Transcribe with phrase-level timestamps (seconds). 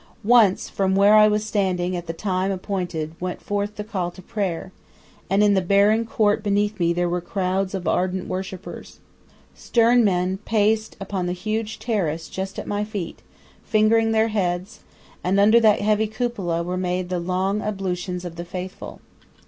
[0.23, 4.21] Once from where I was standing at the time appointed went forth the call to
[4.23, 4.71] prayer,
[5.29, 8.99] and in the barren court beneath me there were crowds of ardent worshippers.
[9.53, 13.21] Stern men paced upon the huge terrace just at my feet
[13.63, 14.79] fingering their heads,
[15.23, 19.01] and under that heavy cupola were made the long ablutions of the faithful.